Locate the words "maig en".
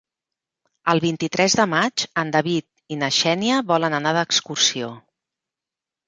1.73-2.31